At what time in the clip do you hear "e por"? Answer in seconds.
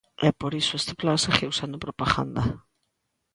0.27-0.51